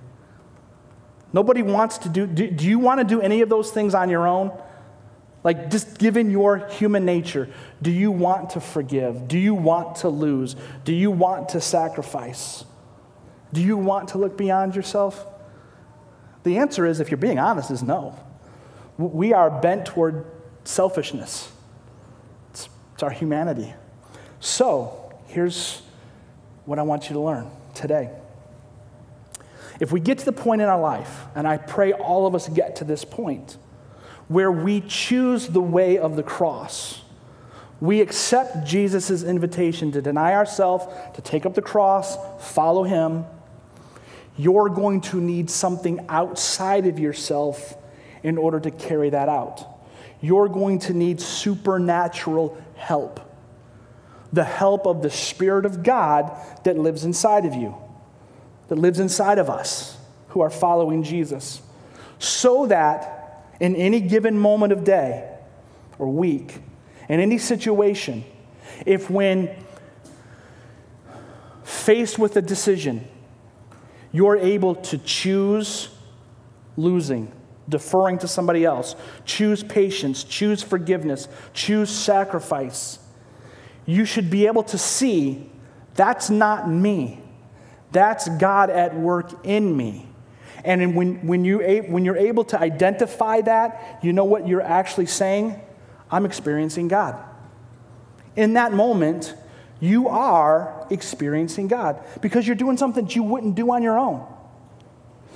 [1.32, 4.08] Nobody wants to do, do, do you want to do any of those things on
[4.08, 4.50] your own?
[5.42, 7.48] Like, just given your human nature,
[7.80, 9.26] do you want to forgive?
[9.26, 10.54] Do you want to lose?
[10.84, 12.64] Do you want to sacrifice?
[13.52, 15.26] Do you want to look beyond yourself?
[16.42, 18.18] The answer is, if you're being honest, is no.
[18.98, 20.26] We are bent toward
[20.64, 21.50] selfishness,
[22.50, 23.72] it's, it's our humanity.
[24.40, 25.82] So, here's
[26.66, 28.10] what I want you to learn today.
[29.80, 32.48] If we get to the point in our life, and I pray all of us
[32.48, 33.56] get to this point,
[34.30, 37.02] where we choose the way of the cross,
[37.80, 43.24] we accept Jesus' invitation to deny ourselves, to take up the cross, follow him,
[44.36, 47.76] you're going to need something outside of yourself
[48.22, 49.66] in order to carry that out.
[50.20, 53.20] You're going to need supernatural help.
[54.32, 56.32] The help of the Spirit of God
[56.64, 57.74] that lives inside of you
[58.70, 59.98] that lives inside of us
[60.28, 61.60] who are following Jesus,
[62.20, 63.19] so that
[63.60, 65.30] in any given moment of day
[65.98, 66.58] or week,
[67.08, 68.24] in any situation,
[68.86, 69.54] if when
[71.62, 73.06] faced with a decision,
[74.12, 75.90] you're able to choose
[76.76, 77.30] losing,
[77.68, 82.98] deferring to somebody else, choose patience, choose forgiveness, choose sacrifice,
[83.86, 85.50] you should be able to see
[85.94, 87.20] That's not me.
[87.92, 90.09] That's God at work in me.
[90.64, 91.58] And when, when, you,
[91.88, 95.60] when you're able to identify that, you know what you're actually saying?
[96.10, 97.22] I'm experiencing God.
[98.36, 99.34] In that moment,
[99.80, 104.26] you are experiencing God because you're doing something that you wouldn't do on your own.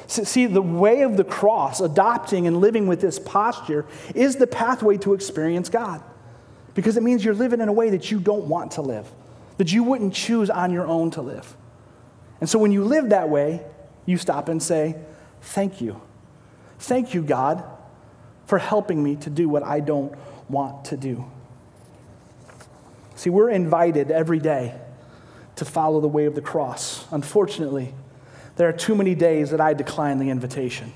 [0.06, 4.98] See, the way of the cross, adopting and living with this posture, is the pathway
[4.98, 6.02] to experience God.
[6.74, 9.10] Because it means you're living in a way that you don't want to live,
[9.56, 11.56] that you wouldn't choose on your own to live.
[12.40, 13.64] And so when you live that way,
[14.04, 14.96] you stop and say,
[15.44, 16.00] Thank you.
[16.78, 17.64] Thank you, God,
[18.46, 20.14] for helping me to do what I don't
[20.48, 21.30] want to do.
[23.14, 24.74] See, we're invited every day
[25.56, 27.06] to follow the way of the cross.
[27.12, 27.94] Unfortunately,
[28.56, 30.92] there are too many days that I decline the invitation.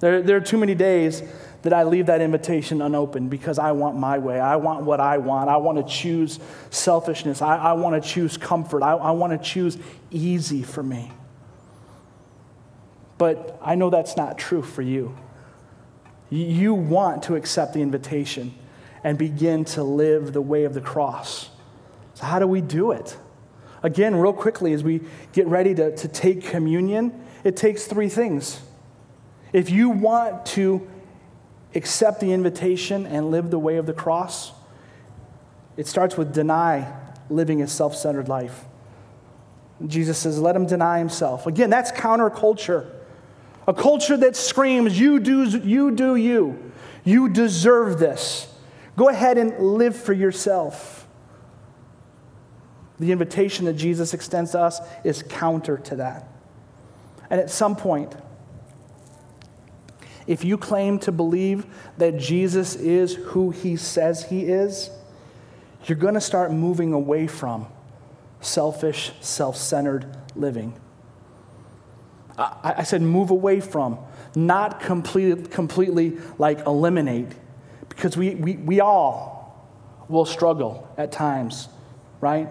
[0.00, 1.22] There, there are too many days
[1.62, 4.38] that I leave that invitation unopened because I want my way.
[4.38, 5.48] I want what I want.
[5.48, 6.38] I want to choose
[6.70, 7.40] selfishness.
[7.40, 8.82] I, I want to choose comfort.
[8.82, 9.78] I, I want to choose
[10.10, 11.10] easy for me.
[13.18, 15.16] But I know that's not true for you.
[16.28, 18.54] You want to accept the invitation
[19.04, 21.50] and begin to live the way of the cross.
[22.14, 23.16] So, how do we do it?
[23.82, 25.02] Again, real quickly, as we
[25.32, 28.60] get ready to, to take communion, it takes three things.
[29.52, 30.88] If you want to
[31.74, 34.52] accept the invitation and live the way of the cross,
[35.76, 36.92] it starts with deny
[37.30, 38.64] living a self centered life.
[39.86, 41.46] Jesus says, let him deny himself.
[41.46, 42.90] Again, that's counterculture.
[43.66, 46.72] A culture that screams, you do, you do you.
[47.04, 48.52] You deserve this.
[48.96, 51.06] Go ahead and live for yourself.
[52.98, 56.28] The invitation that Jesus extends to us is counter to that.
[57.28, 58.14] And at some point,
[60.26, 61.66] if you claim to believe
[61.98, 64.90] that Jesus is who he says he is,
[65.84, 67.66] you're going to start moving away from
[68.40, 70.74] selfish, self centered living.
[72.38, 73.98] I, I, said move away from,
[74.34, 77.28] not complete, completely like eliminate,
[77.88, 79.66] because we, we, we all
[80.08, 81.68] will struggle at times,
[82.20, 82.48] right?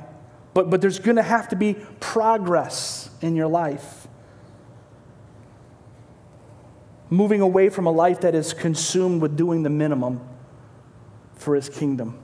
[0.53, 4.07] But, but there's going to have to be progress in your life
[7.09, 10.21] moving away from a life that is consumed with doing the minimum
[11.35, 12.19] for his kingdom.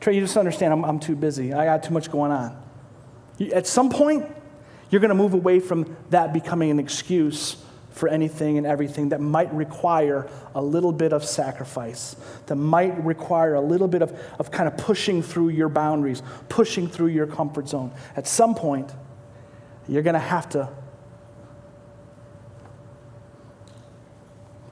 [0.00, 1.52] Trey, you just understand, I'm, I'm too busy.
[1.52, 2.60] I got too much going on.
[3.52, 4.26] At some point,
[4.94, 7.56] you're going to move away from that becoming an excuse
[7.90, 12.14] for anything and everything that might require a little bit of sacrifice,
[12.46, 16.86] that might require a little bit of, of kind of pushing through your boundaries, pushing
[16.86, 17.90] through your comfort zone.
[18.14, 18.92] At some point,
[19.88, 20.68] you're going to have to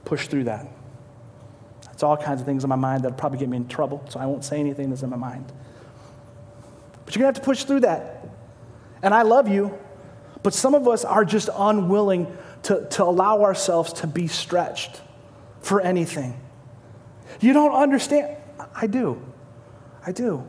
[0.05, 0.65] push through that.
[1.87, 4.21] That's all kinds of things in my mind that'll probably get me in trouble, so
[4.21, 5.51] I won't say anything that's in my mind.
[7.03, 8.25] But you're going to have to push through that.
[9.01, 9.77] And I love you,
[10.43, 15.01] but some of us are just unwilling to, to allow ourselves to be stretched
[15.61, 16.39] for anything.
[17.39, 18.37] You don't understand.
[18.75, 19.21] I do.
[20.05, 20.45] I do.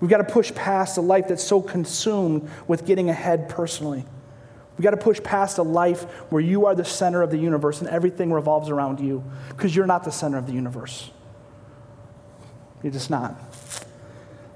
[0.00, 4.04] We've got to push past a life that's so consumed with getting ahead personally.
[4.76, 7.80] We've got to push past a life where you are the center of the universe
[7.80, 11.10] and everything revolves around you because you're not the center of the universe.
[12.82, 13.51] You're just not.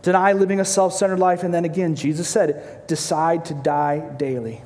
[0.06, 1.42] Deny living a self centered life.
[1.42, 4.62] And then again, Jesus said, decide to die daily.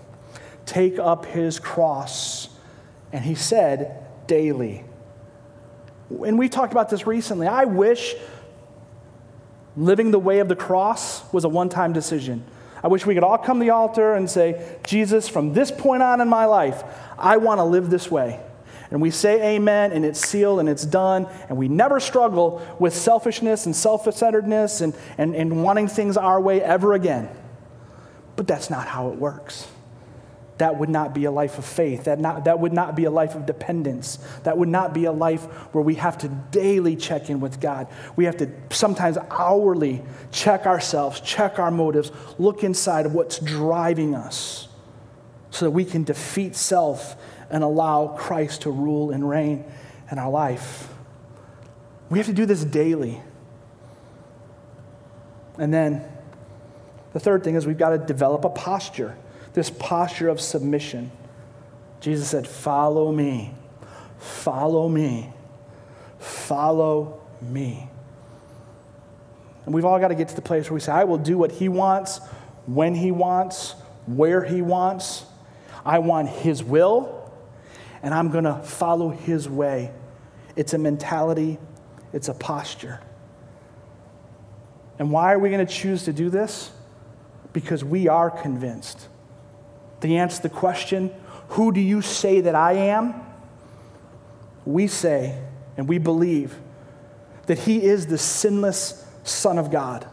[0.67, 2.51] Take up his cross.
[3.11, 4.85] And he said, daily.
[6.11, 7.47] And we talked about this recently.
[7.47, 8.17] I wish
[9.79, 12.45] living the way of the cross was a one time decision.
[12.85, 16.03] I wish we could all come to the altar and say, Jesus, from this point
[16.03, 16.85] on in my life,
[17.19, 18.41] I want to live this way.
[18.91, 22.95] And we say amen, and it's sealed and it's done, and we never struggle with
[22.95, 27.29] selfishness and self centeredness and, and, and wanting things our way ever again.
[28.37, 29.69] But that's not how it works
[30.61, 32.05] that would not be a life of faith.
[32.05, 34.19] That, not, that would not be a life of dependence.
[34.45, 35.43] That would not be a life
[35.75, 37.89] where we have to daily check in with God.
[38.15, 44.15] We have to sometimes hourly check ourselves, check our motives, look inside of what's driving
[44.15, 44.69] us
[45.51, 47.17] so that we can defeat self
[47.51, 49.65] and allow Christ to rule and reign
[50.11, 50.89] in our life.
[52.09, 53.21] We have to do this daily.
[55.59, 56.05] And then
[57.13, 59.17] the third thing is we've got to develop a posture
[59.53, 61.11] this posture of submission.
[62.01, 63.53] Jesus said, Follow me,
[64.19, 65.31] follow me,
[66.19, 67.89] follow me.
[69.67, 71.37] And we've all got to get to the place where we say, I will do
[71.37, 72.19] what he wants,
[72.67, 73.73] when he wants,
[74.07, 75.25] where he wants.
[75.85, 77.20] I want his will,
[78.03, 79.93] and I'm going to follow his way.
[80.57, 81.59] It's a mentality,
[82.13, 83.01] it's a posture.
[84.99, 86.71] And why are we going to choose to do this?
[87.53, 89.09] Because we are convinced.
[90.01, 91.13] The answer to the question,
[91.51, 93.15] Who do you say that I am?
[94.65, 95.39] We say
[95.77, 96.57] and we believe
[97.47, 100.07] that He is the sinless Son of God,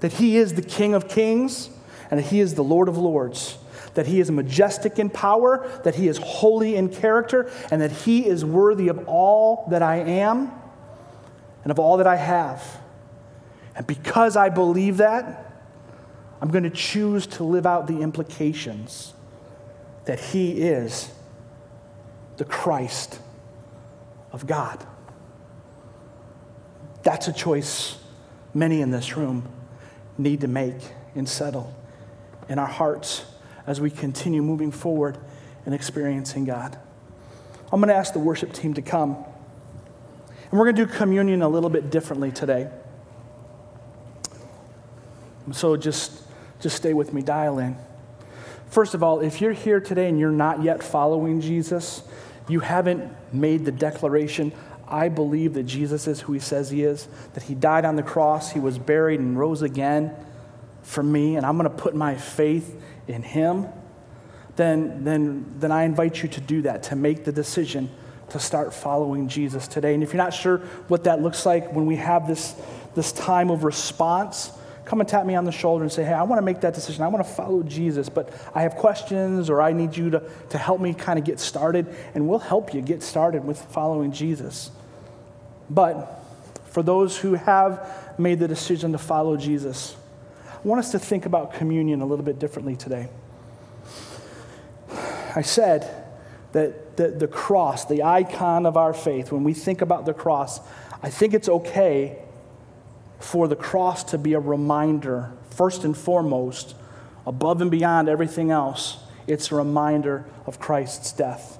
[0.00, 1.70] that He is the King of kings,
[2.10, 3.58] and that He is the Lord of lords
[3.94, 8.26] that he is majestic in power, that he is holy in character, and that he
[8.26, 10.52] is worthy of all that I am
[11.64, 12.80] and of all that I have.
[13.74, 15.46] And because I believe that,
[16.40, 19.14] I'm going to choose to live out the implications
[20.06, 21.12] that he is
[22.38, 23.20] the Christ
[24.32, 24.84] of God.
[27.02, 27.98] That's a choice
[28.54, 29.48] many in this room
[30.18, 30.76] need to make
[31.14, 31.74] and settle
[32.48, 33.24] in our hearts
[33.70, 35.16] as we continue moving forward
[35.64, 36.76] and experiencing God.
[37.72, 39.14] I'm going to ask the worship team to come.
[39.14, 42.68] And we're going to do communion a little bit differently today.
[45.52, 46.20] So just,
[46.60, 47.76] just stay with me, dial in.
[48.70, 52.02] First of all, if you're here today and you're not yet following Jesus,
[52.48, 54.52] you haven't made the declaration,
[54.88, 58.02] I believe that Jesus is who he says he is, that he died on the
[58.02, 60.16] cross, he was buried and rose again
[60.82, 63.66] for me, and I'm going to put my faith in him,
[64.56, 67.90] then, then, then I invite you to do that, to make the decision
[68.30, 69.94] to start following Jesus today.
[69.94, 70.58] And if you're not sure
[70.88, 72.54] what that looks like when we have this,
[72.94, 74.52] this time of response,
[74.84, 76.74] come and tap me on the shoulder and say, Hey, I want to make that
[76.74, 77.02] decision.
[77.02, 80.58] I want to follow Jesus, but I have questions or I need you to, to
[80.58, 81.86] help me kind of get started.
[82.14, 84.70] And we'll help you get started with following Jesus.
[85.68, 86.22] But
[86.66, 89.96] for those who have made the decision to follow Jesus,
[90.62, 93.08] I want us to think about communion a little bit differently today.
[95.34, 96.04] I said
[96.52, 100.60] that the, the cross, the icon of our faith, when we think about the cross,
[101.02, 102.18] I think it's okay
[103.20, 106.74] for the cross to be a reminder, first and foremost,
[107.26, 111.58] above and beyond everything else, it's a reminder of Christ's death,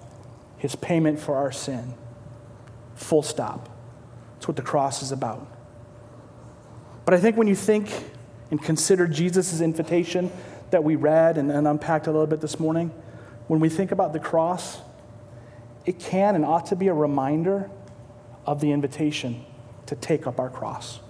[0.59, 1.95] his payment for our sin.
[2.97, 3.71] Full stop.
[4.35, 5.47] That's what the cross is about.
[7.07, 7.91] But I think when you think
[8.51, 10.31] and consider Jesus' invitation
[10.71, 12.91] that we read and, and unpacked a little bit this morning,
[13.47, 14.79] when we think about the cross,
[15.87, 17.71] it can and ought to be a reminder
[18.47, 19.45] of the invitation
[19.87, 21.01] to take up our cross.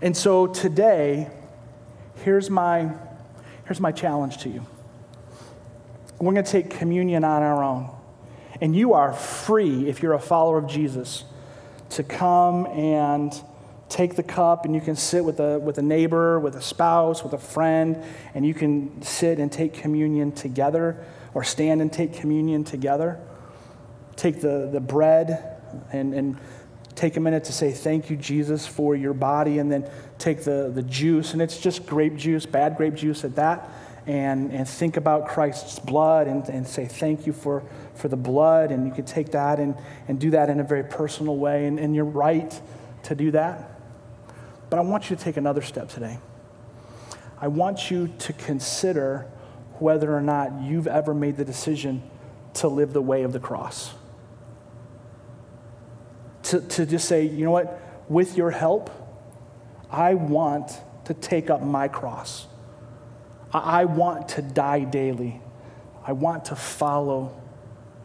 [0.00, 1.30] And so today,
[2.24, 2.92] here's my,
[3.66, 4.66] here's my challenge to you.
[6.18, 7.90] We're going to take communion on our own.
[8.60, 11.24] And you are free, if you're a follower of Jesus,
[11.90, 13.32] to come and
[13.92, 17.22] take the cup and you can sit with a, with a neighbor, with a spouse,
[17.22, 18.02] with a friend,
[18.34, 23.20] and you can sit and take communion together or stand and take communion together.
[24.16, 25.60] Take the, the bread
[25.92, 26.38] and, and
[26.94, 29.88] take a minute to say thank you, Jesus, for your body, and then
[30.18, 33.68] take the, the juice, and it's just grape juice, bad grape juice at that,
[34.06, 37.62] and, and think about Christ's blood and, and say thank you for,
[37.94, 39.74] for the blood, and you can take that and,
[40.08, 42.60] and do that in a very personal way, and, and you're right
[43.04, 43.71] to do that.
[44.72, 46.16] But I want you to take another step today.
[47.38, 49.26] I want you to consider
[49.78, 52.02] whether or not you've ever made the decision
[52.54, 53.92] to live the way of the cross
[56.52, 58.90] to, to just say, you know what, with your help,
[59.90, 60.70] I want
[61.06, 62.46] to take up my cross.
[63.52, 65.40] I, I want to die daily.
[66.06, 67.40] I want to follow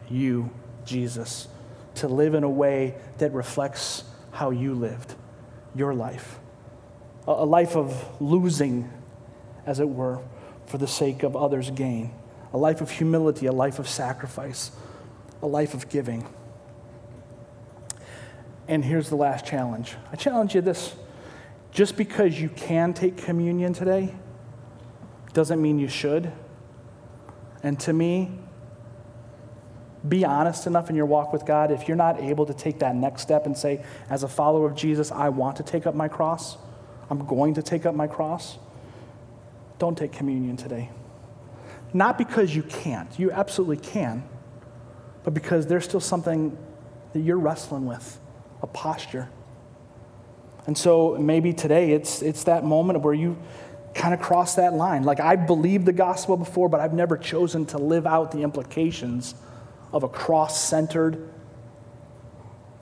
[0.08, 0.50] you,
[0.86, 1.48] Jesus,
[1.96, 5.14] to live in a way that reflects how you lived
[5.74, 6.38] your life.
[7.28, 8.90] A, life of losing,
[9.66, 10.20] as it were,
[10.66, 12.10] for the sake of others' gain.
[12.54, 14.70] A life of humility, a life of sacrifice,
[15.42, 16.26] a life of giving.
[18.66, 20.94] And here's the last challenge I challenge you this
[21.70, 24.14] just because you can take communion today
[25.32, 26.32] doesn't mean you should.
[27.62, 28.32] And to me,
[30.06, 31.70] be honest enough in your walk with God.
[31.70, 34.74] If you're not able to take that next step and say, as a follower of
[34.74, 36.56] Jesus, I want to take up my cross,
[37.10, 38.58] I'm going to take up my cross,
[39.78, 40.90] don't take communion today.
[41.94, 44.22] Not because you can't, you absolutely can,
[45.24, 46.56] but because there's still something
[47.12, 48.20] that you're wrestling with
[48.62, 49.28] a posture.
[50.66, 53.38] And so maybe today it's, it's that moment where you
[53.94, 55.02] kind of cross that line.
[55.02, 59.34] Like, I believed the gospel before, but I've never chosen to live out the implications
[59.92, 61.28] of a cross centered,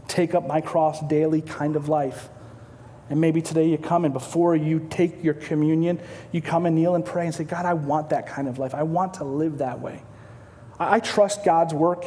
[0.08, 2.28] take up my cross daily kind of life.
[3.08, 6.00] And maybe today you come and before you take your communion,
[6.32, 8.74] you come and kneel and pray and say, God, I want that kind of life.
[8.74, 10.02] I want to live that way.
[10.78, 12.04] I, I trust God's work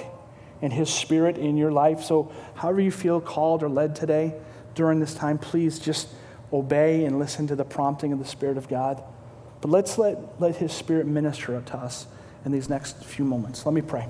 [0.61, 2.03] and His Spirit in your life.
[2.03, 4.35] So, however you feel called or led today
[4.75, 6.09] during this time, please just
[6.51, 9.01] obey and listen to the prompting of the Spirit of God.
[9.61, 12.07] But let's let, let His Spirit minister to us
[12.45, 13.65] in these next few moments.
[13.65, 14.07] Let me pray.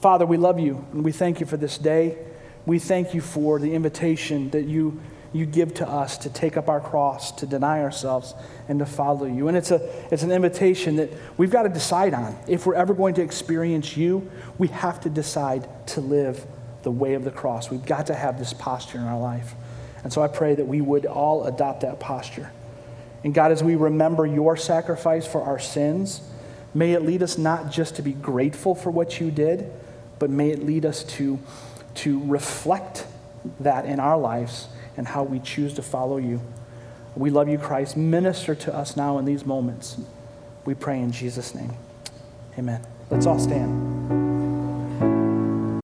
[0.00, 2.18] Father, we love you and we thank you for this day.
[2.66, 5.00] We thank you for the invitation that you,
[5.34, 8.34] you give to us to take up our cross, to deny ourselves,
[8.68, 9.48] and to follow you.
[9.48, 9.82] And it's, a,
[10.12, 12.38] it's an invitation that we've got to decide on.
[12.46, 16.46] If we're ever going to experience you, we have to decide to live
[16.84, 17.68] the way of the cross.
[17.68, 19.54] We've got to have this posture in our life.
[20.04, 22.52] And so I pray that we would all adopt that posture.
[23.24, 26.20] And God, as we remember your sacrifice for our sins,
[26.74, 29.68] may it lead us not just to be grateful for what you did,
[30.20, 31.40] but may it lead us to,
[31.96, 33.04] to reflect
[33.58, 36.40] that in our lives and how we choose to follow you.
[37.16, 37.96] We love you, Christ.
[37.96, 39.98] Minister to us now in these moments.
[40.64, 41.74] We pray in Jesus' name.
[42.58, 42.84] Amen.
[43.10, 44.43] Let's all stand.